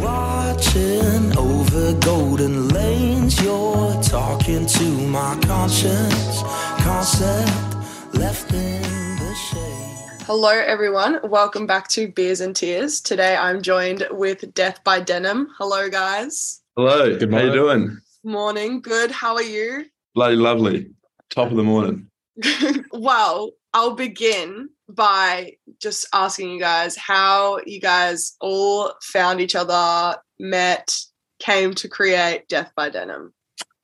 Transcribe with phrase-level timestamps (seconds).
[0.00, 6.42] Watching over golden lanes, you're talking to my conscience.
[6.82, 10.22] Concept left in the shade.
[10.26, 11.20] Hello, everyone.
[11.24, 13.00] Welcome back to Beers and Tears.
[13.00, 15.48] Today I'm joined with Death by Denim.
[15.58, 16.62] Hello, guys.
[16.76, 17.16] Hello.
[17.16, 17.48] Good morning.
[17.48, 17.98] How you doing?
[18.24, 18.80] Morning.
[18.80, 19.10] Good.
[19.10, 19.84] How are you?
[20.14, 20.90] Bloody lovely.
[21.30, 22.08] Top of the morning.
[22.92, 30.18] well, I'll begin by just asking you guys how you guys all found each other,
[30.38, 30.96] met,
[31.38, 33.32] came to create Death by Denim.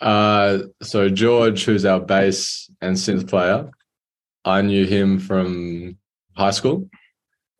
[0.01, 3.71] Uh, so George, who's our bass and synth player,
[4.45, 5.99] I knew him from
[6.35, 6.89] high school,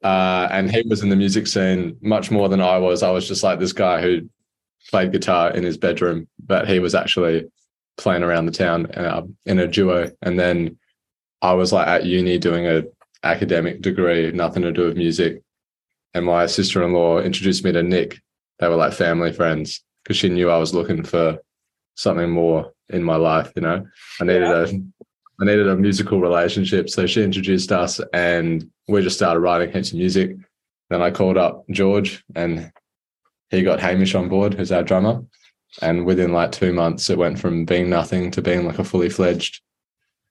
[0.03, 3.03] uh, and he was in the music scene much more than I was.
[3.03, 4.29] I was just like this guy who
[4.89, 7.47] played guitar in his bedroom, but he was actually
[7.99, 10.11] playing around the town uh, in a duo.
[10.23, 10.79] And then
[11.43, 12.85] I was like at uni doing a
[13.23, 15.43] academic degree, nothing to do with music.
[16.15, 18.21] And my sister-in-law introduced me to Nick.
[18.59, 21.39] They were like family friends because she knew I was looking for
[21.95, 23.53] something more in my life.
[23.57, 23.87] You know,
[24.21, 24.69] I needed a,
[25.41, 26.91] I needed a musical relationship.
[26.91, 30.37] So she introduced us, and we just started writing heaps of music.
[30.91, 32.73] Then I called up George, and
[33.51, 35.23] he got Hamish on board, who's our drummer.
[35.81, 39.09] And within like two months, it went from being nothing to being like a fully
[39.09, 39.63] fledged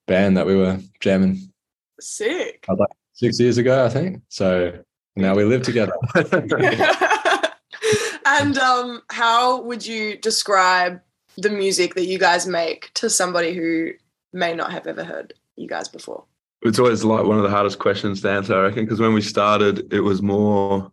[0.09, 1.53] band that we were jamming
[2.01, 2.65] Sick.
[3.13, 4.21] six years ago, I think.
[4.27, 4.73] So
[5.15, 5.93] now we live together.
[8.25, 10.99] and um, how would you describe
[11.37, 13.91] the music that you guys make to somebody who
[14.33, 16.25] may not have ever heard you guys before?
[16.63, 19.21] It's always like one of the hardest questions to answer, I reckon, because when we
[19.21, 20.91] started, it was more,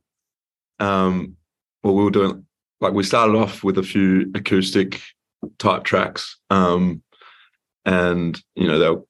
[0.79, 1.37] um,
[1.83, 2.47] well, we were doing
[2.81, 5.01] like we started off with a few acoustic
[5.59, 7.03] type tracks, um,
[7.87, 9.03] and you know they were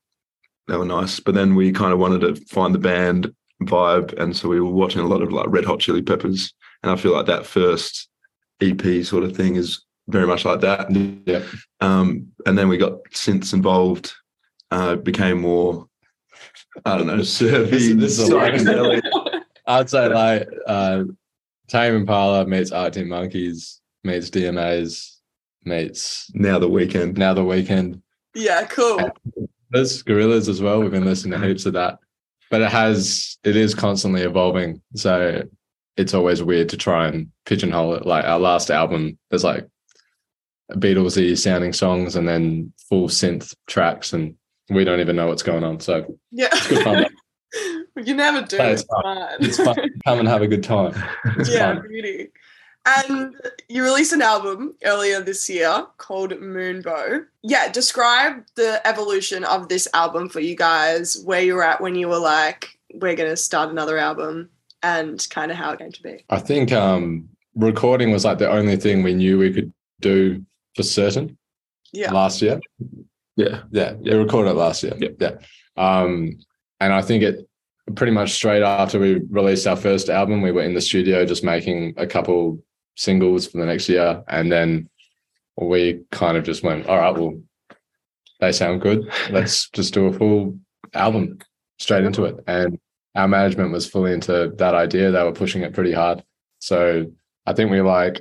[0.69, 3.33] they were nice, but then we kind of wanted to find the band
[3.63, 6.93] vibe, and so we were watching a lot of like Red Hot Chili Peppers, and
[6.93, 8.09] I feel like that first
[8.61, 10.87] EP sort of thing is very much like that.
[11.27, 11.43] yeah.
[11.81, 14.13] Um, and then we got synths involved.
[14.71, 15.87] Uh, became more,
[16.85, 19.03] I don't know, surfy, This- this is a psychedelic.
[19.69, 21.05] I'd say like uh,
[21.69, 25.17] Tame Impala meets Arctic Monkeys meets DMAs
[25.65, 27.17] meets now The Weeknd.
[27.17, 28.01] Now The Weeknd.
[28.37, 29.01] Yeah, cool.
[29.71, 30.81] There's Gorillaz as well.
[30.81, 31.99] We've been listening to heaps of that,
[32.51, 34.81] but it has it is constantly evolving.
[34.95, 35.43] So
[35.97, 38.07] it's always weird to try and pigeonhole it.
[38.07, 39.67] Like our last album, there's like
[40.73, 44.35] Beatlesy sounding songs and then full synth tracks, and
[44.69, 45.81] we don't even know what's going on.
[45.81, 46.49] So Yeah.
[46.53, 47.07] it's good fun.
[48.05, 48.59] you never do.
[48.61, 49.29] It's fine.
[49.41, 49.77] it's fun.
[50.05, 50.93] Come and have a good time.
[51.39, 51.89] It's yeah, fun.
[51.89, 52.29] beauty.
[52.87, 53.35] And
[53.69, 57.25] you released an album earlier this year called Moonbow.
[57.43, 61.97] Yeah, describe the evolution of this album for you guys, where you were at when
[61.97, 64.51] you were like, we're going to start another album,
[64.83, 66.25] and kind of how it came to be.
[66.31, 70.45] I think um, recording was like the only thing we knew we could do
[70.77, 71.37] for certain
[71.93, 72.13] Yeah.
[72.13, 72.61] last year.
[73.37, 73.63] Yeah.
[73.73, 74.95] Yeah, we recorded it last year.
[74.97, 75.09] Yeah.
[75.19, 75.33] yeah.
[75.77, 76.39] Um,
[76.79, 77.49] and I think it
[77.97, 81.43] pretty much straight after we released our first album, we were in the studio just
[81.43, 82.63] making a couple
[82.97, 84.89] singles for the next year, and then
[85.61, 87.41] we kind of just went, all right, well,
[88.41, 89.11] they sound good.
[89.31, 90.59] Let's just do a full
[90.93, 91.39] album
[91.79, 92.37] straight into it.
[92.47, 92.79] And
[93.15, 95.11] our management was fully into that idea.
[95.11, 96.23] They were pushing it pretty hard.
[96.59, 97.07] So
[97.47, 98.21] I think we like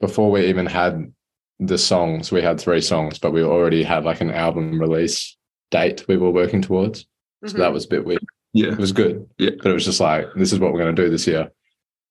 [0.00, 1.12] before we even had
[1.60, 5.36] the songs, we had three songs, but we already had like an album release
[5.70, 7.06] date we were working towards.
[7.44, 7.58] So Mhm.
[7.58, 8.24] that was a bit weird.
[8.52, 8.72] Yeah.
[8.72, 9.28] It was good.
[9.38, 9.50] Yeah.
[9.62, 11.50] But it was just like, this is what we're going to do this year.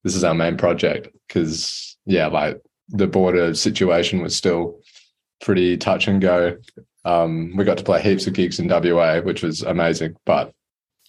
[0.06, 1.10] This is our main project.
[1.30, 4.80] Cause yeah, like the border situation was still
[5.42, 6.58] pretty touch and go.
[7.06, 10.16] Um, we got to play heaps of gigs in WA, which was amazing.
[10.24, 10.54] But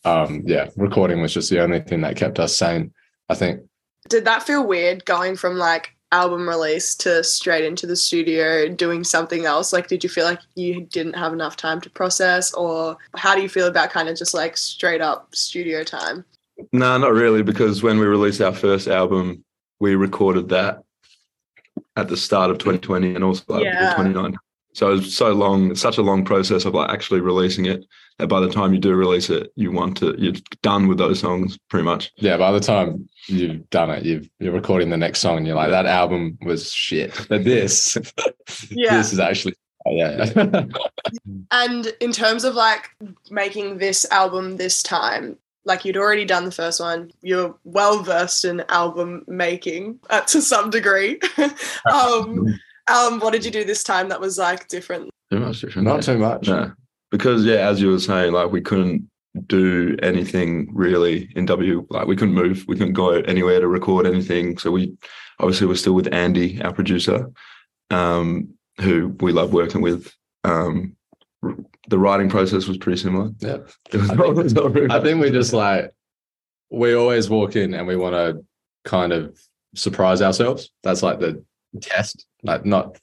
[0.06, 2.92] um, yeah, recording was just the only thing that kept us sane,
[3.28, 3.60] I think.
[4.08, 9.04] Did that feel weird going from like album release to straight into the studio doing
[9.04, 9.74] something else?
[9.74, 13.42] Like, did you feel like you didn't have enough time to process, or how do
[13.42, 16.24] you feel about kind of just like straight up studio time?
[16.72, 19.44] No, not really, because when we released our first album,
[19.80, 20.82] we recorded that
[21.96, 23.90] at the start of 2020 and also like Yeah.
[23.96, 24.36] 2019.
[24.74, 27.84] So it was so long, it's such a long process of like actually releasing it
[28.18, 31.20] that by the time you do release it, you want to, you're done with those
[31.20, 32.12] songs pretty much.
[32.16, 35.56] Yeah, by the time you've done it, you've, you're recording the next song and you're
[35.56, 37.26] like, that album was shit.
[37.28, 37.96] But this,
[38.70, 38.96] Yeah.
[38.98, 39.54] this is actually
[39.88, 40.64] Oh, yeah, yeah.
[41.52, 42.90] And in terms of like
[43.30, 48.44] making this album this time, like you'd already done the first one, you're well versed
[48.44, 51.20] in album making uh, to some degree.
[51.92, 52.58] um,
[52.88, 55.10] um, what did you do this time that was like different?
[55.30, 55.88] Too much different.
[55.88, 56.46] not too much.
[56.46, 56.72] No,
[57.10, 59.10] because yeah, as you were saying, like we couldn't
[59.46, 61.84] do anything really in W.
[61.90, 64.58] Like we couldn't move, we couldn't go anywhere to record anything.
[64.58, 64.96] So we
[65.40, 67.30] obviously we're still with Andy, our producer,
[67.90, 70.12] um, who we love working with.
[71.88, 73.30] The writing process was pretty similar.
[73.38, 73.58] Yeah.
[73.92, 75.92] It was I not- think- not very I think we just like
[76.70, 78.44] we always walk in and we want to
[78.84, 79.38] kind of
[79.74, 80.70] surprise ourselves.
[80.82, 81.44] That's like the
[81.80, 82.98] test, like not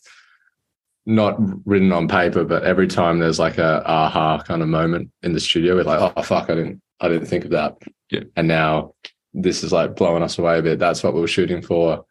[1.06, 1.36] not
[1.66, 5.40] written on paper, but every time there's like a aha kind of moment in the
[5.40, 7.78] studio, we're like, oh fuck, I didn't I didn't think of that.
[8.10, 8.24] Yeah.
[8.36, 8.94] And now
[9.34, 10.80] this is like blowing us away a bit.
[10.80, 12.06] That's what we were shooting for.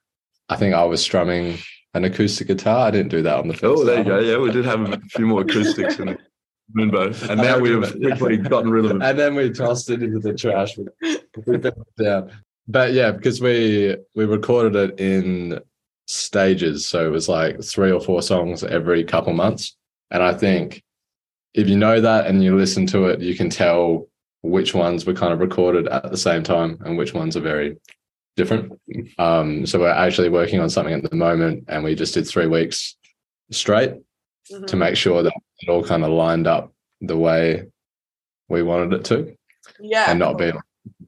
[0.48, 1.58] I think I was strumming
[1.94, 2.86] an acoustic guitar.
[2.88, 3.82] I didn't do that on the oh, first.
[3.82, 4.19] Oh, there you go.
[4.19, 6.19] Yeah, we did have a few more acoustics in the
[6.76, 9.02] Moonbow, and now we've quickly gotten rid of it.
[9.02, 10.76] and then we tossed it into the trash.
[10.76, 10.86] We
[11.32, 12.32] put it down.
[12.69, 15.60] But yeah, because we we recorded it in
[16.06, 19.76] stages, so it was like three or four songs every couple months.
[20.10, 20.82] And I think
[21.54, 24.08] if you know that and you listen to it, you can tell
[24.42, 27.76] which ones were kind of recorded at the same time and which ones are very
[28.36, 28.72] different.
[29.19, 32.46] Um, so we're actually working on something at the moment, and we just did three
[32.46, 32.96] weeks
[33.50, 33.94] straight
[34.50, 34.64] Mm-hmm.
[34.64, 37.66] to make sure that it all kind of lined up the way
[38.48, 39.34] we wanted it to
[39.80, 40.10] Yeah.
[40.10, 40.52] and not be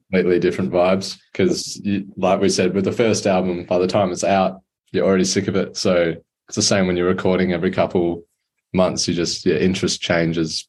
[0.09, 1.17] completely different vibes.
[1.31, 1.81] Because,
[2.17, 4.61] like we said, with the first album, by the time it's out,
[4.91, 5.75] you're already sick of it.
[5.77, 6.15] So
[6.47, 8.23] it's the same when you're recording every couple
[8.73, 9.07] months.
[9.07, 10.67] You just your interest changes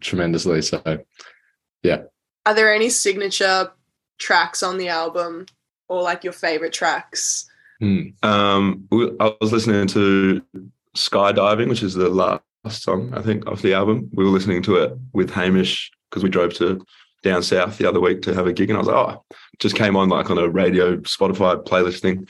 [0.00, 0.62] tremendously.
[0.62, 0.82] So
[1.82, 2.02] yeah.
[2.46, 3.70] Are there any signature
[4.18, 5.46] tracks on the album
[5.88, 7.48] or like your favorite tracks?
[7.80, 8.88] hmm, Um,
[9.20, 10.42] I was listening to
[10.96, 14.08] Skydiving, which is the last song I think off the album.
[14.12, 16.84] We were listening to it with Hamish because we drove to
[17.22, 19.24] down south the other week to have a gig, and I was like, oh,
[19.58, 22.26] just came on like on a radio Spotify playlist thing,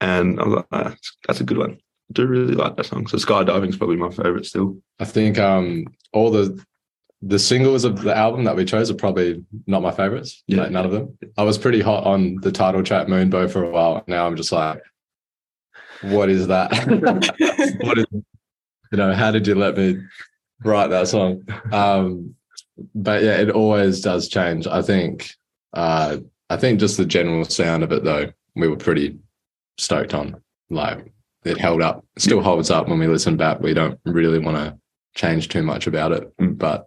[0.00, 0.94] and I was like, ah,
[1.26, 1.72] that's a good one.
[1.72, 3.06] I do really like that song.
[3.06, 4.78] So Skydiving is probably my favorite still.
[4.98, 6.62] I think um, all the
[7.24, 10.42] the singles of the album that we chose are probably not my favorites.
[10.48, 10.62] Yeah.
[10.62, 11.16] Like none of them.
[11.38, 14.02] I was pretty hot on the title track Moonbow for a while.
[14.08, 14.82] Now I'm just like,
[16.02, 16.72] what is that?
[17.80, 18.06] what is
[18.92, 19.98] you know, how did you let me
[20.62, 21.42] write that song?
[21.72, 22.34] Um,
[22.94, 24.66] but yeah, it always does change.
[24.66, 25.34] I think
[25.72, 26.18] uh
[26.50, 29.18] I think just the general sound of it though, we were pretty
[29.78, 30.40] stoked on.
[30.70, 31.12] Like
[31.44, 33.60] it held up, still holds up when we listen back.
[33.60, 34.78] We don't really want to
[35.14, 36.36] change too much about it.
[36.38, 36.58] Mm.
[36.58, 36.86] But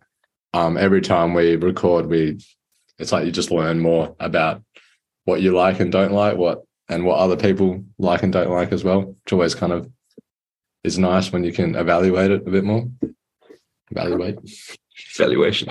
[0.54, 2.40] um every time we record, we
[3.00, 4.64] it's like you just learn more about
[5.26, 8.72] what you like and don't like, what and what other people like and don't like
[8.72, 9.90] as well, which always kind of
[10.86, 12.88] is nice when you can evaluate it a bit more.
[13.92, 14.38] Evaluate.
[15.16, 15.70] Evaluation.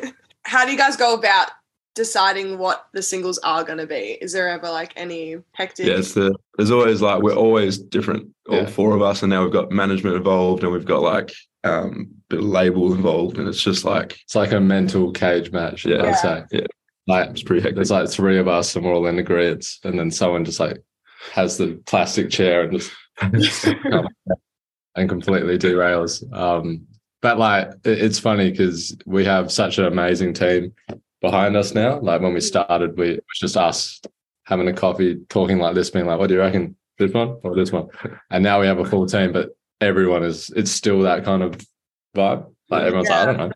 [0.44, 1.48] How do you guys go about
[1.94, 4.18] deciding what the singles are going to be?
[4.20, 5.86] Is there ever like any hectic?
[5.86, 8.66] Yeah, it's the there's always like we're always different, all Yeah.
[8.66, 11.32] four of us, and now we've got management involved, and we've got like
[11.64, 15.84] um bit of label involved, and it's just like It's like a mental cage match,
[15.84, 16.02] Yeah.
[16.04, 16.44] I'd say.
[16.52, 16.66] Yeah.
[17.08, 17.76] Like it's pretty hectic.
[17.76, 20.78] there's like three of us and we're all in agreement, and then someone just like
[21.32, 22.92] has the plastic chair and just
[24.96, 26.22] and completely derails.
[26.34, 26.86] Um,
[27.22, 30.72] but like it- it's funny because we have such an amazing team
[31.20, 31.98] behind us now.
[32.00, 34.00] Like when we started, we it was just us
[34.44, 36.76] having a coffee, talking like this, being like, "What do you reckon?
[36.98, 37.88] This one or this one?"
[38.30, 41.60] And now we have a full team, but everyone is it's still that kind of
[42.16, 42.50] vibe.
[42.70, 43.52] Like everyone's like, "I don't know."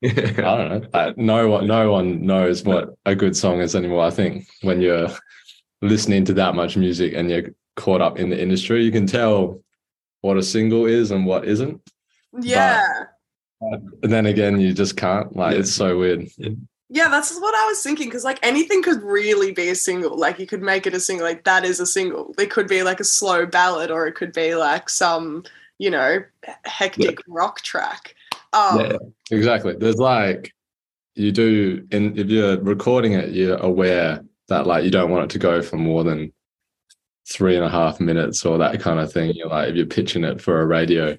[0.04, 0.10] I
[0.56, 0.88] don't know.
[0.94, 4.04] Like, no one, no one knows what a good song is anymore.
[4.04, 5.08] I think when you're
[5.82, 9.60] listening to that much music and you're caught up in the industry, you can tell
[10.20, 11.80] what a single is and what isn't.
[12.40, 12.82] Yeah.
[13.60, 15.34] And then again, you just can't.
[15.34, 15.60] Like, Yeah.
[15.60, 16.28] it's so weird.
[16.90, 20.16] Yeah, that's what I was thinking because like anything could really be a single.
[20.16, 21.26] Like you could make it a single.
[21.26, 22.34] Like that is a single.
[22.38, 25.44] It could be like a slow ballad, or it could be like some,
[25.78, 26.20] you know,
[26.64, 28.14] hectic rock track.
[28.54, 28.96] Um, Yeah.
[29.30, 29.74] Exactly.
[29.78, 30.54] There's like
[31.14, 35.30] you do, and if you're recording it, you're aware that like you don't want it
[35.30, 36.32] to go for more than
[37.30, 39.32] three and a half minutes or that kind of thing.
[39.34, 41.16] You're like if you're pitching it for a radio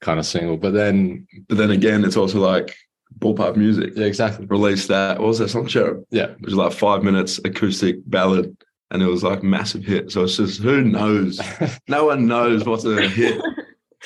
[0.00, 2.76] kind of single, but then But then again, it's also like
[3.12, 3.92] Ball Park Music.
[3.94, 4.46] yeah, exactly.
[4.46, 5.18] Released that.
[5.20, 5.66] What was that song?
[5.66, 6.04] Cherub.
[6.10, 8.56] Yeah, It was like five minutes acoustic ballad,
[8.90, 10.10] and it was like massive hit.
[10.10, 11.40] So it's just who knows?
[11.88, 13.40] No one knows what's a hit.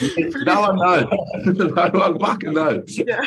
[0.45, 1.07] no one knows.
[1.47, 2.99] no one fucking knows.
[2.99, 3.23] Yeah.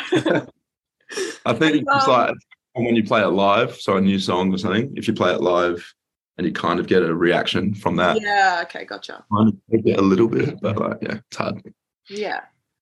[1.44, 2.34] I think it's Um, like
[2.74, 4.92] when you play it live, so a new song or something.
[4.96, 5.92] If you play it live,
[6.40, 8.60] and you kind of get a reaction from that, yeah.
[8.62, 8.86] Okay.
[8.86, 9.22] Gotcha.
[9.30, 11.74] kind of take it a little bit, but like yeah, it's hard.
[12.08, 12.40] Yeah.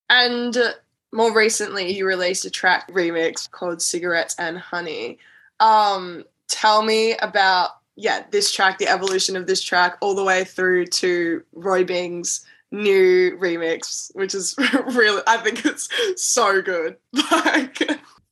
[0.09, 0.75] And uh,
[1.13, 5.19] more recently, you released a track remix called "Cigarettes and Honey."
[5.59, 10.45] Um, tell me about yeah this track, the evolution of this track, all the way
[10.45, 14.55] through to Roy Bing's new remix, which is
[14.87, 16.97] really I think it's so good.
[17.33, 17.83] Like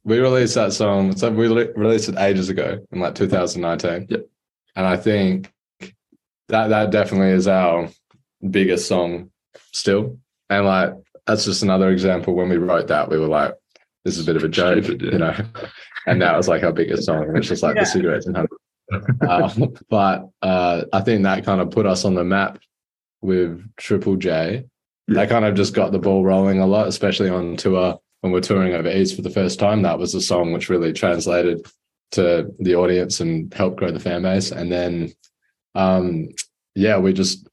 [0.05, 1.17] we released that song.
[1.17, 4.07] So we re- released it ages ago in like 2019.
[4.09, 4.29] Yep.
[4.77, 5.53] And I think
[6.49, 7.89] that that definitely is our
[8.51, 9.31] biggest song
[9.73, 10.19] still.
[10.51, 10.93] And like
[11.27, 12.35] that's just another example.
[12.35, 13.55] When we wrote that, we were like,
[14.05, 15.11] "This is a bit of a joke," Stupid, yeah.
[15.13, 15.35] you know.
[16.07, 17.25] And that was like our biggest song.
[17.25, 17.83] And It's just like Yeah.
[17.83, 18.49] the cigarettes and honey.
[19.29, 22.61] uh, but uh, I think that kind of put us on the map
[23.23, 24.67] with Triple J.
[25.09, 28.41] That kind of just got the ball rolling a lot, especially on tour when we're
[28.41, 29.83] touring over east for the first time.
[29.83, 31.67] That was the song which really translated
[32.13, 34.53] to the audience and help grow the fan base.
[34.53, 35.13] And then,
[35.75, 36.29] um,
[36.75, 37.49] yeah, we just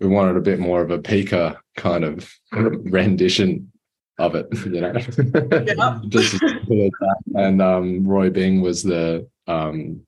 [0.00, 3.70] we wanted a bit more of a Pika kind of rendition
[4.18, 4.92] of it, you know.
[4.94, 6.00] Yeah.
[6.08, 7.16] just as simple as that.
[7.34, 10.00] and um, Roy Bing was the um,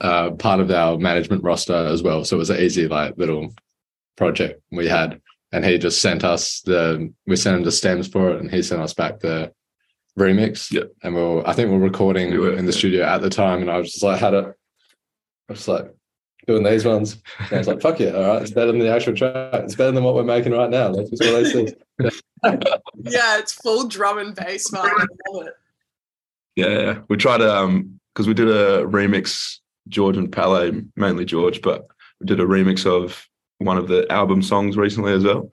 [0.00, 2.24] uh, part of our management roster as well.
[2.24, 3.54] So it was an easy like little
[4.16, 5.20] project we had,
[5.52, 8.62] and he just sent us the we sent him the stems for it, and he
[8.62, 9.52] sent us back the
[10.18, 10.70] remix.
[10.70, 10.84] Yeah.
[11.02, 12.78] and we were I think we we're recording We were, in the yeah.
[12.78, 14.44] studio at the time, and I was just like had it.
[15.48, 15.94] I was like
[16.46, 17.22] doing these ones.
[17.38, 19.54] And I was like, fuck yeah, all right, it's better than the actual track.
[19.54, 20.88] It's better than what we're making right now.
[20.88, 22.22] Let's just release this.
[22.44, 24.84] yeah, it's full drum and bass, man.
[24.84, 25.54] I love it.
[26.56, 26.98] Yeah, yeah.
[27.08, 29.58] We tried to um because we did a remix,
[29.88, 31.86] George and Palais, mainly George, but
[32.20, 35.50] we did a remix of one of the album songs recently as well,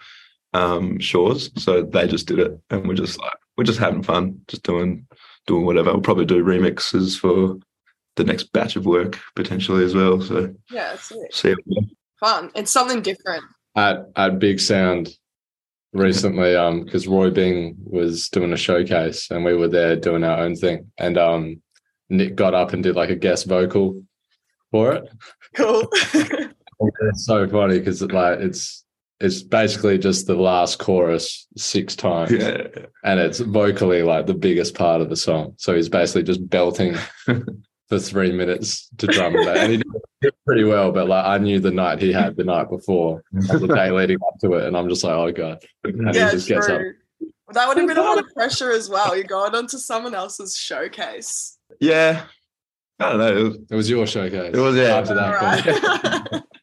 [0.54, 1.52] um, Shores.
[1.58, 5.08] So they just did it, and we're just like we're just having fun, just doing
[5.48, 5.92] doing whatever.
[5.92, 7.58] We'll probably do remixes for
[8.16, 10.22] the next batch of work potentially as well.
[10.22, 11.50] So Yeah, it's see.
[11.50, 11.82] how
[12.20, 12.52] fun.
[12.56, 13.44] It's something different.
[13.76, 15.10] at at Big Sound
[15.94, 20.40] recently um because Roy Bing was doing a showcase and we were there doing our
[20.40, 21.62] own thing and um
[22.10, 24.04] Nick got up and did like a guest vocal
[24.72, 25.10] for it.
[25.56, 25.88] Cool.
[27.04, 28.84] It's so funny because it, like it's
[29.20, 32.68] it's basically just the last chorus six times Yeah,
[33.04, 35.54] and it's vocally like the biggest part of the song.
[35.58, 36.96] So he's basically just belting
[37.88, 39.48] for three minutes to drum and.
[39.48, 39.88] And he did
[40.22, 43.44] it pretty well, but like I knew the night he had the night before, and
[43.48, 45.64] the day leading up to it, and I'm just like, oh god.
[45.84, 46.80] And yeah, he just gets up.
[46.80, 46.94] true.
[47.54, 49.16] That would have been a lot of pressure as well.
[49.16, 51.58] You're going onto someone else's showcase.
[51.80, 52.24] yeah.
[52.98, 53.38] I don't know.
[53.38, 54.56] It was, It was your showcase.
[54.56, 54.96] It was, yeah.
[54.96, 56.44] After that, Alright.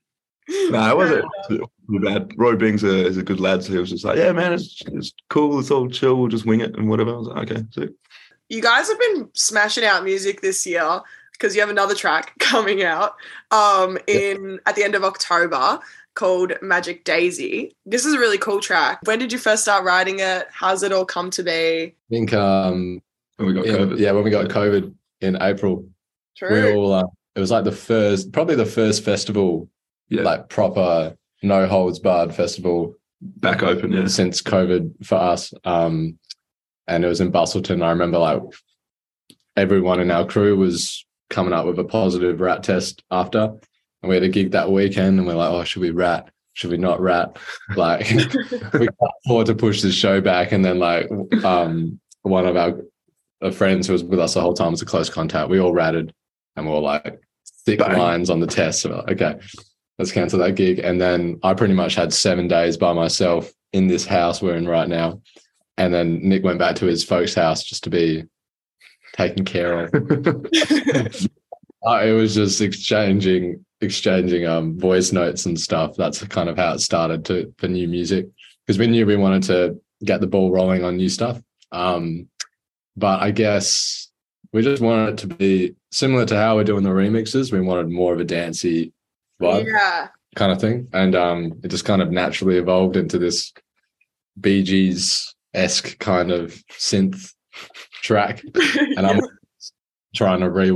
[0.71, 1.67] no, it wasn't too
[2.01, 2.33] bad.
[2.37, 4.81] Roy Bing's a, is a good lad, so he was just like, "Yeah, man, it's
[4.87, 5.59] it's cool.
[5.61, 6.17] It's all chill.
[6.17, 7.91] We'll just wing it and whatever." I was like, "Okay, sick."
[8.49, 11.01] You guys have been smashing out music this year
[11.33, 13.15] because you have another track coming out
[13.51, 15.81] um, in at the end of October
[16.15, 17.75] called Magic Daisy.
[17.87, 18.99] This is a really cool track.
[19.05, 20.47] When did you first start writing it?
[20.53, 21.51] How's it all come to be?
[21.51, 23.01] I think um
[23.39, 23.99] And we got in- COVID.
[23.99, 24.93] yeah, when we got COVID
[25.23, 25.87] in April,
[26.43, 27.05] we all uh,
[27.35, 29.71] it was like the first probably the first festival,
[30.13, 33.93] yeah, like proper no holds barred festival back open.
[33.93, 35.53] Yeah, since COVID for us.
[35.65, 36.19] Um,
[36.87, 37.83] and it was in Busselton.
[37.83, 38.43] I remember like
[39.57, 43.55] everyone in our crew was coming up with a positive rat test after.
[44.03, 46.31] And we had a gig that weekend and we're like, oh, should we rat?
[46.55, 47.39] Should we not rat?
[47.77, 50.53] Like we can't afford to push this show back.
[50.53, 51.11] And then like
[51.45, 55.09] um one of our friends who was with us the whole time was a close
[55.09, 55.49] contact.
[55.49, 56.13] We all ratted
[56.57, 57.21] and we were like
[57.65, 57.99] thick Bang.
[57.99, 58.83] lines on the test.
[58.83, 59.41] So we're like, okay,
[59.99, 60.79] let's cancel that gig.
[60.79, 64.69] And then I pretty much had seven days by myself in this house we're in
[64.69, 65.21] right now.
[65.79, 68.25] And then Nick went back to his folks' house just to be
[69.15, 69.93] taken care of.
[71.85, 75.97] It was just exchanging exchanging um voice notes and stuff.
[75.97, 78.29] That's kind of how it started to for new music
[78.65, 81.43] because we knew we wanted to get the ball rolling on new stuff.
[81.73, 82.29] Um,
[82.97, 84.11] but I guess
[84.53, 87.53] we just wanted it to be similar to how we're doing the remixes.
[87.53, 88.93] We wanted more of a dancey
[89.43, 90.09] vibe yeah.
[90.37, 93.53] kind of thing, and um, it just kind of naturally evolved into this
[94.41, 97.35] Bee Gees esque kind of synth
[98.03, 98.43] track
[98.97, 99.21] and I'm
[100.15, 100.71] trying to re-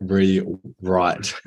[0.00, 1.34] rewrite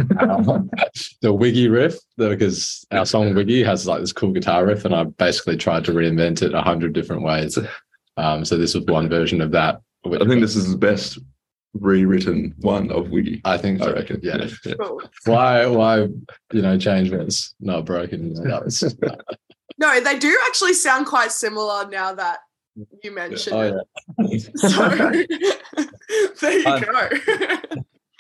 [1.21, 5.05] the Wiggy riff because our song Wiggy has like this cool guitar riff, and I
[5.05, 7.57] basically tried to reinvent it a hundred different ways.
[8.15, 9.81] Um, so this was one version of that.
[10.03, 11.17] Which I think this is the best
[11.73, 13.41] rewritten one of Wiggy.
[13.45, 13.93] I think I so.
[13.93, 14.19] reckon.
[14.23, 14.47] Yeah.
[14.65, 14.73] yeah.
[14.79, 15.01] Cool.
[15.25, 15.65] Why?
[15.65, 15.97] Why?
[16.51, 18.35] You know, change when it's not broken.
[18.35, 19.19] You know, that
[19.77, 22.39] No, they do actually sound quite similar now that
[23.03, 23.75] you mention oh it.
[24.19, 24.37] yeah.
[26.35, 27.09] So there you Um, go.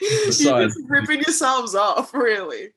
[0.01, 0.31] You're
[0.65, 2.69] just ripping yourselves off, really.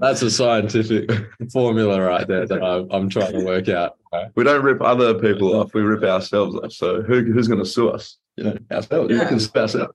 [0.00, 1.10] That's a scientific
[1.52, 3.98] formula right there that I'm, I'm trying to work out.
[4.36, 6.72] We don't rip other people off; we rip ourselves off.
[6.72, 8.18] So who, who's going to sue us?
[8.36, 9.10] You know, ourselves.
[9.12, 9.20] Yeah.
[9.22, 9.92] We can sue ourselves.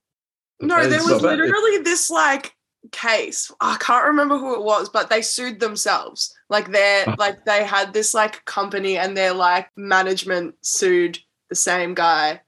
[0.60, 2.54] No, there was literally this like
[2.92, 3.52] case.
[3.60, 6.34] I can't remember who it was, but they sued themselves.
[6.50, 7.16] Like they're Oh.
[7.18, 12.42] like they had this like company and their like management sued the same guy.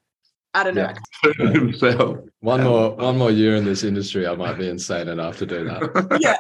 [0.54, 0.92] I don't know.
[1.40, 1.50] Yeah.
[1.52, 2.18] Himself.
[2.40, 5.64] One more one more year in this industry, I might be insane enough to do
[5.66, 6.18] that.
[6.20, 6.38] Yeah.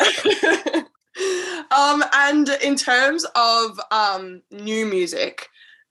[1.78, 5.48] um, and in terms of um new music,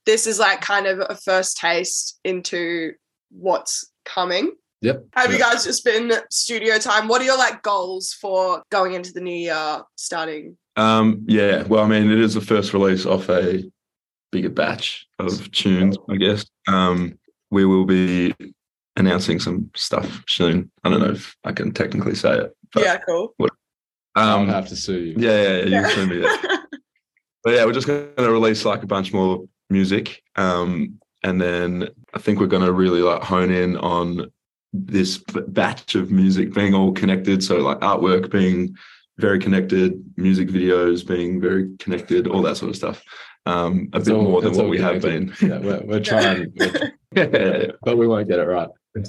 [0.06, 2.92] this is like kind of a first taste into
[3.30, 4.52] what's coming.
[4.80, 5.04] Yep.
[5.14, 7.08] Have you guys just been studio time?
[7.08, 10.56] What are your like goals for going into the new year, starting?
[10.76, 13.64] Um, yeah, well, I mean, it is the first release off a
[14.30, 16.46] bigger batch of tunes, I guess.
[16.68, 17.18] Um,
[17.50, 18.34] we will be
[18.96, 20.70] announcing some stuff soon.
[20.84, 22.56] I don't know if I can technically say it.
[22.72, 23.34] But, yeah, cool.
[24.14, 25.14] I'll Um, have to sue you.
[25.18, 26.64] yeah, yeah, yeah, you can send me that.
[27.44, 30.22] But yeah, we're just going to release like a bunch more music.
[30.34, 34.30] Um, and then I think we're going to really like hone in on
[34.72, 37.42] this batch of music being all connected.
[37.42, 38.76] So like artwork being
[39.18, 43.02] very connected, music videos being very connected, all that sort of stuff.
[43.46, 45.34] Um, a It's bit all- more than what all we have been.
[45.40, 48.68] Yeah, we're, we're trying, we're- yeah, but we won't get it right.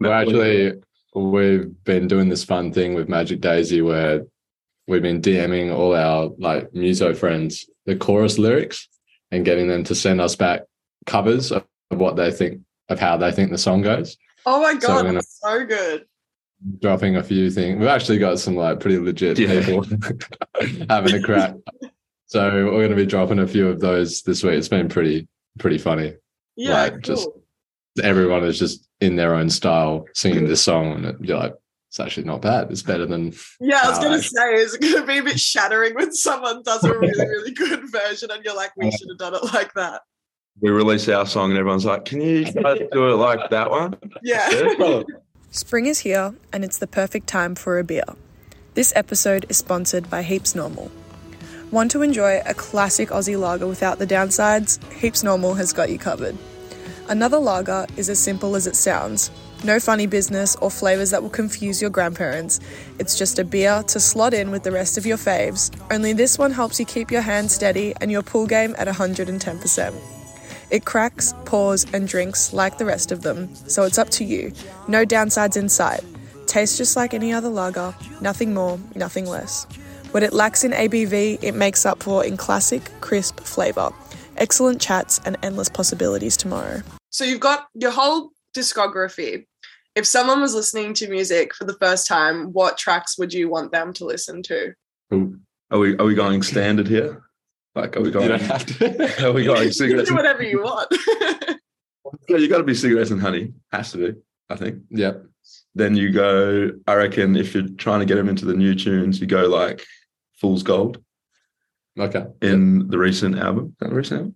[0.00, 0.72] We're actually
[1.14, 4.22] we've been doing this fun thing with Magic Daisy where
[4.88, 8.88] we've been DMing all our like muso friends the chorus lyrics
[9.30, 10.62] and getting them to send us back
[11.06, 14.16] covers of what they think of how they think the song goes.
[14.46, 16.04] Oh my god, we're gonna- that's so good.
[16.80, 17.78] Dropping a few things.
[17.78, 19.62] We've actually got some like pretty legit Yeah.
[19.64, 19.84] people
[20.88, 21.54] having a crack.
[22.26, 24.54] So we're going to be dropping a few of those this week.
[24.54, 26.14] It's been pretty pretty funny.
[26.56, 27.00] Yeah, Like, cool.
[27.16, 27.28] just-
[28.02, 31.54] Everyone is just in their own style singing this song, and you're like,
[31.90, 32.68] it's actually not bad.
[32.72, 34.24] It's better than yeah, I was gonna Alright.
[34.24, 37.88] say, is it gonna be a bit shattering when someone does a really, really good
[37.92, 40.02] version and you're like, we should have done it like that.
[40.60, 43.96] We release our song and everyone's like, "Can you guys do it like that one?"
[44.22, 45.02] Yeah.
[45.50, 48.04] Spring is here, and it's the perfect time for a beer.
[48.74, 50.90] This episode is sponsored by Heaps Normal.
[51.70, 54.82] Want to enjoy a classic Aussie lager without the downsides?
[54.92, 56.36] Heaps Normal has got you covered.
[57.08, 59.30] Another lager is as simple as it sounds.
[59.62, 62.60] No funny business or flavours that will confuse your grandparents.
[62.98, 66.38] It's just a beer to slot in with the rest of your faves, only this
[66.38, 70.23] one helps you keep your hand steady and your pool game at 110%.
[70.70, 74.52] It cracks, pours, and drinks like the rest of them, so it's up to you.
[74.88, 76.02] No downsides in sight.
[76.46, 79.66] Tastes just like any other lager, nothing more, nothing less.
[80.10, 83.90] What it lacks in ABV, it makes up for in classic, crisp flavour.
[84.36, 86.82] Excellent chats and endless possibilities tomorrow.
[87.10, 89.46] So you've got your whole discography.
[89.94, 93.72] If someone was listening to music for the first time, what tracks would you want
[93.72, 94.74] them to listen to?
[95.70, 97.22] Are we are we going standard here?
[97.74, 98.28] Like, are we you going?
[98.28, 99.24] don't have to.
[99.26, 100.08] Are we going You cigarettes?
[100.08, 100.88] do whatever you want.
[102.28, 103.52] yeah, you got to be cigarettes and honey.
[103.72, 104.18] Has to be.
[104.50, 104.82] I think.
[104.90, 105.24] Yep.
[105.74, 106.70] Then you go.
[106.86, 109.84] I reckon if you're trying to get them into the new tunes, you go like
[110.40, 111.02] Fool's Gold
[111.98, 112.26] Okay.
[112.42, 113.66] in the recent album.
[113.80, 114.34] Is that recent album?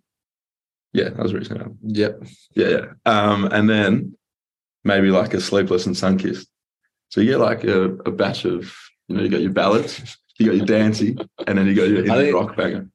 [0.92, 1.78] Yeah, that was a recent album.
[1.82, 2.22] Yep.
[2.54, 2.84] Yeah, yeah.
[3.06, 4.16] Um, and then
[4.84, 6.46] maybe like a Sleepless and Sunkissed.
[7.10, 8.74] So you get like a, a batch of,
[9.06, 12.34] you know, you got your ballads, you got your dancey, and then you got your
[12.34, 12.88] rock banger.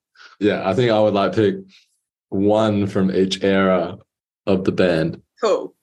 [0.44, 0.68] Yeah.
[0.68, 1.56] I think I would like pick
[2.30, 3.98] one from each era
[4.46, 5.22] of the band.
[5.42, 5.76] cool.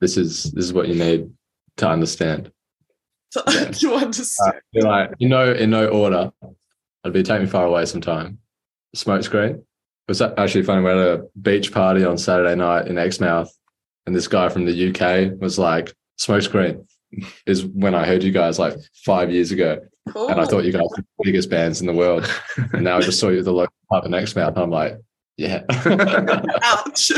[0.00, 1.30] This is this is what you need
[1.78, 2.52] to understand.
[3.30, 3.72] So, Yeah.
[3.78, 4.56] you understand?
[4.56, 6.30] Uh, be like, you know, in no order.
[7.04, 8.38] It'd be take me far away sometime.
[8.94, 9.50] Smoke screen.
[9.54, 9.64] It
[10.08, 10.82] was actually funny.
[10.82, 13.50] We had a beach party on Saturday night in Exmouth,
[14.06, 16.86] and this guy from the UK was like, "Smoke screen
[17.46, 20.28] is when I heard you guys like five years ago, cool.
[20.28, 22.28] and I thought you guys were the biggest bands in the world.
[22.72, 24.98] And now I just saw you at the local pub in Exmouth, and I'm like,
[25.36, 25.62] yeah.
[26.62, 27.12] Ouch.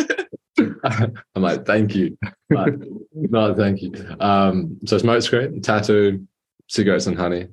[0.85, 2.19] I'm like, thank you.
[2.49, 2.75] But
[3.13, 3.93] no, thank you.
[4.21, 6.27] Um, so smoke screen, tattoo,
[6.69, 7.49] cigarettes and honey,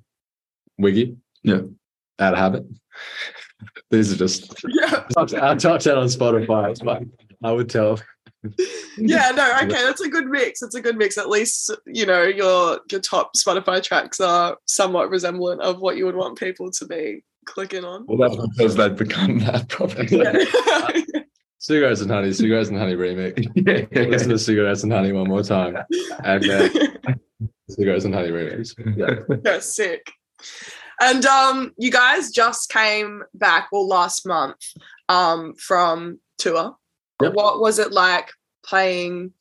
[0.78, 1.18] wiggy.
[1.44, 1.62] Yeah.
[2.20, 2.66] Out of habit.
[3.92, 5.04] These are just yeah.
[5.18, 6.72] our top 10 on Spotify.
[6.72, 7.08] It's like,
[7.44, 8.00] I would tell.
[8.98, 10.62] Yeah, no, okay, that's a good mix.
[10.62, 11.18] It's a good mix.
[11.18, 16.06] At least, you know, your your top Spotify tracks are somewhat resemblant of what you
[16.06, 18.06] would want people to be clicking on.
[18.08, 20.18] Well, that's because they've become that probably.
[20.18, 21.22] Yeah.
[21.60, 23.44] Cigarettes and honey, cigarettes and honey remix.
[23.56, 25.76] yeah, yeah, Listen to cigarettes and honey one more time.
[26.24, 26.72] And then
[27.68, 28.76] cigarettes and honey remix.
[28.96, 29.38] Yeah.
[29.44, 30.12] yeah, sick.
[31.02, 34.58] And um, you guys just came back, well, last month,
[35.10, 36.76] um, from tour.
[37.22, 37.34] Yep.
[37.34, 38.32] What was it like
[38.66, 39.32] playing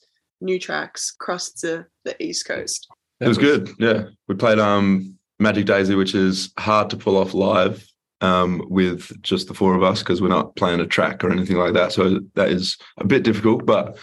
[0.40, 2.88] new tracks across the, the East Coast?
[3.20, 3.70] It was good.
[3.78, 7.86] Yeah, we played um Magic Daisy, which is hard to pull off live
[8.20, 11.56] um, with just the four of us because we're not playing a track or anything
[11.56, 11.92] like that.
[11.92, 13.98] So that is a bit difficult, but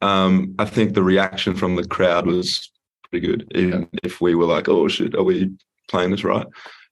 [0.00, 2.70] um, I think the reaction from the crowd was
[3.08, 5.52] pretty good, even if we were like, "Oh shit, are we
[5.88, 6.46] playing this right?"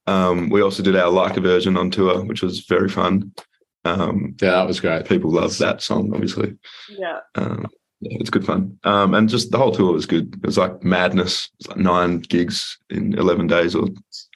[0.07, 3.33] Um, we also did our Like A Version on tour, which was very fun.
[3.85, 5.07] Um, Yeah, that was great.
[5.07, 6.57] people love that song, obviously.
[6.91, 7.21] Yeah.
[7.35, 7.67] Um,
[8.01, 8.79] yeah, it's good fun.
[8.85, 10.35] Um, and just the whole tour was good.
[10.35, 11.51] It was like madness.
[11.61, 13.89] It was like nine gigs in 11 days or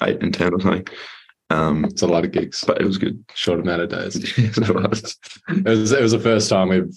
[0.02, 0.86] eight and 10 or something.
[1.50, 3.22] Um, It's a lot of gigs, but it was good.
[3.34, 4.16] short amount of days.
[4.38, 5.16] It was.
[5.48, 6.94] it was it was the first time we've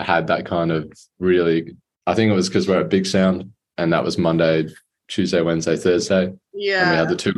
[0.00, 1.74] had that kind of really.
[2.06, 4.68] I think it was because we're at Big Sound, and that was Monday,
[5.08, 6.82] Tuesday, Wednesday, Thursday, Yeah.
[6.82, 7.34] and we had the two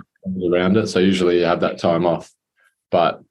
[0.52, 0.88] around it.
[0.88, 2.30] So usually you have that time off,
[2.90, 3.22] but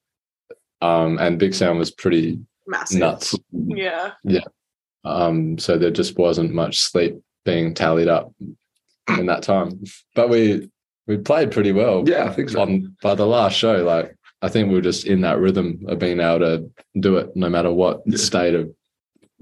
[0.82, 3.00] um, and Big Sound was pretty Massive.
[3.00, 3.36] nuts.
[3.52, 4.12] Yeah.
[4.24, 4.42] Yeah.
[5.06, 8.34] Um, so there just wasn't much sleep being tallied up
[9.18, 9.84] in that time.
[10.16, 10.70] But we
[11.08, 12.04] we played pretty well.
[12.08, 12.62] Yeah, I think so.
[12.62, 15.98] On by the last show, like I think we were just in that rhythm of
[16.00, 18.18] being able to do it no matter what Yeah.
[18.18, 18.70] state of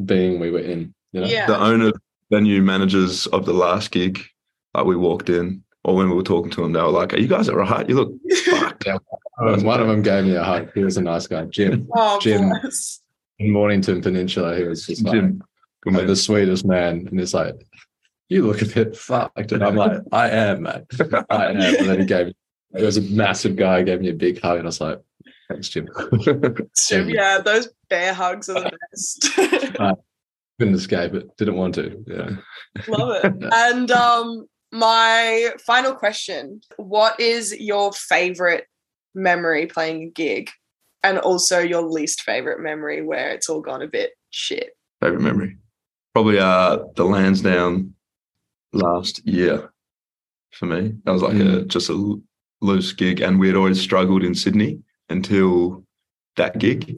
[0.05, 0.93] being we were in.
[1.11, 1.27] You know?
[1.27, 1.47] Yeah.
[1.47, 1.91] The owner,
[2.31, 4.21] venue managers of the last gig,
[4.73, 7.19] like we walked in, or when we were talking to them, they were like, Are
[7.19, 7.87] you guys all right?
[7.87, 8.11] You look
[8.45, 8.87] fucked.
[9.37, 10.71] One of them gave me a hug.
[10.73, 12.49] He was a nice guy, Jim oh, Jim.
[12.49, 13.01] bless.
[13.37, 14.57] in Mornington Peninsula.
[14.57, 15.23] He was just like,
[15.85, 17.67] like the sweetest man, and he's like,
[18.29, 20.87] "You look a bit fucked," and I'm like, "I am, man,
[21.29, 22.33] I am." And then he gave, Me,
[22.77, 24.99] he was a massive guy, gave me a big hug, and I was like,
[25.49, 25.87] "Thanks, Jim."
[26.87, 29.35] Jim, yeah, those bear hugs are the best.
[30.57, 31.37] Couldn't escape it.
[31.37, 32.03] Didn't want to.
[32.07, 32.29] Yeah.
[32.87, 33.43] Love it.
[33.53, 38.67] And um, my final question: What is your favorite
[39.13, 40.49] memory playing a gig,
[41.03, 44.77] and also your least favorite memory where it's all gone a bit shit?
[45.01, 45.57] Favorite memory.
[46.13, 47.93] Probably uh the Lansdowne
[48.73, 49.71] last year
[50.51, 50.93] for me.
[51.05, 52.21] That was like a just a
[52.61, 55.83] loose gig, and we had always struggled in Sydney until
[56.35, 56.95] that gig,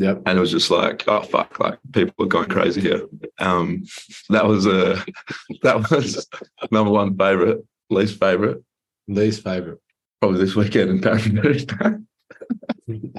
[0.00, 0.22] Yep.
[0.24, 3.06] and it was just like, oh fuck, like people are going crazy here.
[3.38, 3.84] Um,
[4.30, 4.96] that was a
[5.62, 6.26] that was
[6.70, 8.64] number one favorite, least favorite,
[9.08, 9.78] Least favorite.
[10.20, 12.00] probably this weekend in Parramatta.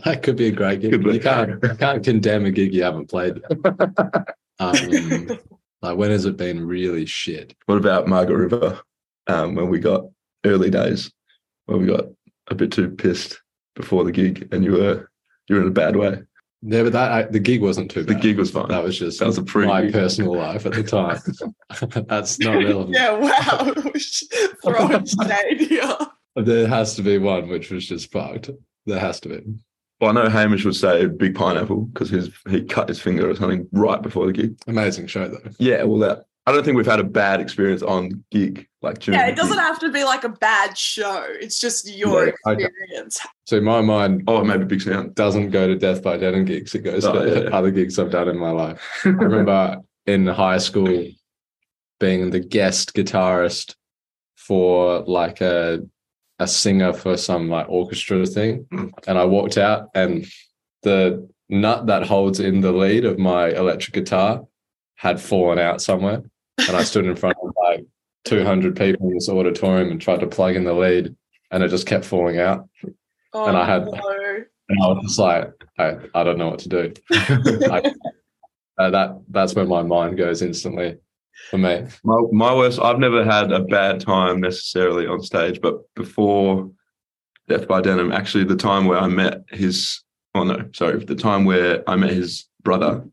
[0.03, 0.91] That could be a great gig.
[0.91, 3.41] You can't you can't condemn a gig you haven't played.
[4.59, 5.39] Um,
[5.81, 7.55] like when has it been really shit?
[7.67, 8.81] what about Margaret River?
[9.27, 10.05] Um, when we got
[10.45, 11.11] early days,
[11.67, 12.05] when we got
[12.47, 13.39] a bit too pissed
[13.75, 15.09] before the gig, and you were
[15.47, 16.21] you were in a bad way.
[16.63, 18.17] Yeah, but that I, the gig wasn't too Bad.
[18.17, 18.67] The gig was fine.
[18.67, 21.19] That was just That was a pre- my personal life at the time.
[22.07, 22.91] That's not relevant.
[22.91, 23.73] Yeah, wow.
[24.63, 25.97] Throwing shade here.
[26.35, 28.51] There has to be one which was just fucked.
[28.85, 29.41] There has to be.
[29.99, 33.35] Well, I know Hamish would say big pineapple because his he cut his finger or
[33.35, 34.57] something right before the gig.
[34.67, 35.49] Amazing show though.
[35.59, 39.19] Yeah, well, that I don't think we've had a bad experience on gig like during.
[39.19, 39.63] Yeah, it doesn't gig.
[39.63, 41.23] have to be like a bad show.
[41.29, 42.63] It's just your Yeah, okay.
[42.65, 43.19] experience.
[43.45, 45.13] So my mind Oh, maybe big sound.
[45.13, 46.73] doesn't go to Death by Denim gigs.
[46.73, 47.49] It goes Oh, to yeah, yeah.
[47.55, 48.81] other gigs I've done in my life.
[49.05, 49.77] I remember
[50.07, 51.05] in high school
[51.99, 53.75] being the guest guitarist
[54.35, 55.81] for like a
[56.39, 58.65] a singer for some like orchestra thing.
[58.71, 58.87] Hmm.
[59.07, 60.25] And I walked out and
[60.81, 64.41] the nut that holds in the lead of my electric guitar
[65.01, 66.21] had fallen out somewhere.
[66.67, 67.83] And I stood in front of like
[68.25, 71.15] 200 people in this auditorium and tried to plug in the lead
[71.49, 72.69] and it just kept falling out.
[73.33, 74.43] Oh, And I had- no.
[74.69, 76.93] And I was just like, I, I don't know what to do.
[77.11, 77.91] I,
[78.77, 80.97] uh, that that's where my mind goes instantly
[81.49, 81.87] for me.
[82.03, 86.69] My, my worst, I've never had a bad time necessarily on stage, but before
[87.49, 90.03] Death by Denim, actually, the time where I met his,
[90.35, 93.03] oh no, sorry, the time where I met his brother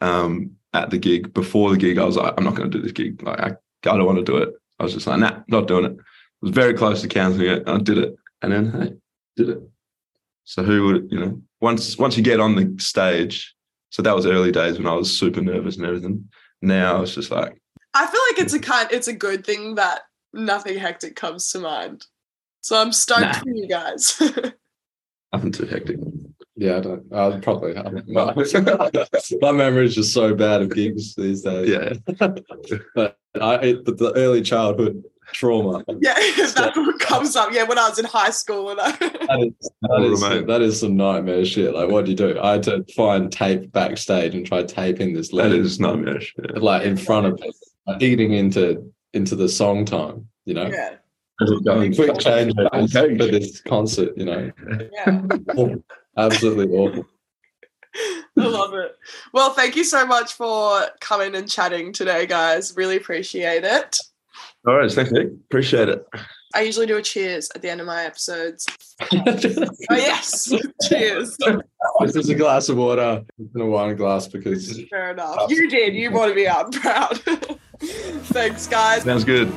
[0.00, 2.82] um, at the gig, before the gig, I was like, I'm not going to do
[2.82, 3.22] this gig.
[3.22, 4.54] Like, I, I don't want to do it.
[4.78, 5.92] I was just like, nah, not doing it.
[5.98, 6.02] I
[6.42, 7.60] was very close to canceling it.
[7.66, 8.14] And I did it.
[8.42, 8.92] And then, hey,
[9.36, 9.58] did it.
[10.44, 13.54] So who would, you know, once once you get on the stage,
[13.90, 16.28] so that was early days when I was super nervous and everything.
[16.62, 17.60] Now it's just like,
[17.94, 21.58] I feel like it's a kind it's a good thing that nothing hectic comes to
[21.58, 22.06] mind.
[22.60, 23.32] So I'm stoked Nah.
[23.32, 24.20] for you guys.
[25.32, 25.98] nothing too hectic.
[26.56, 27.04] Yeah, I don't.
[27.12, 27.74] I'll probably.
[28.08, 28.34] My,
[29.42, 31.68] my memory is just so bad of gigs these days.
[31.68, 31.92] Yeah.
[32.94, 35.84] but I it, the, the early childhood trauma.
[36.00, 37.52] yeah, that's what comes up.
[37.52, 40.62] Yeah, when I was in high school and I that, is, that, oh, is, that
[40.62, 41.74] is some nightmare shit.
[41.74, 42.38] Like, what do you do?
[42.40, 46.34] I had to find tape backstage and try taping this That lead, is nightmarish.
[46.38, 46.58] Yeah.
[46.58, 47.52] like in front of people,
[47.86, 50.28] like, eating into into the song time.
[50.46, 50.94] You know, yeah.
[51.94, 54.16] quick change for this concert.
[54.16, 54.52] You know,
[54.92, 55.22] Yeah.
[56.16, 57.06] Absolutely awful.
[58.38, 58.96] I love it.
[59.32, 62.74] Well, thank you so much for coming and chatting today, guys.
[62.76, 63.98] Really appreciate it.
[64.66, 64.90] All right.
[64.90, 65.28] Thanks, Nick.
[65.28, 66.06] Appreciate it.
[66.54, 68.66] I usually do a cheers at the end of my episodes.
[69.90, 70.50] Oh yes,
[70.88, 71.36] cheers.
[72.00, 73.22] this is a glass of water.
[73.54, 75.36] In a wine glass because Fair enough.
[75.38, 75.94] Uh, you did.
[75.94, 77.18] You want to be out proud.
[77.78, 79.02] Thanks, guys.
[79.02, 79.52] Sounds good.